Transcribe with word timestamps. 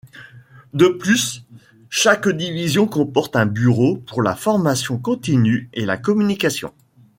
De 0.73 0.87
plus, 0.87 1.43
chaque 1.87 2.27
division 2.27 2.87
comporte 2.87 3.35
un 3.35 3.45
bureau 3.45 3.97
pour 3.97 4.23
la 4.23 4.35
formation 4.35 4.97
continue 4.97 5.69
et 5.73 5.85
la 5.85 5.99
communication. 5.99 6.73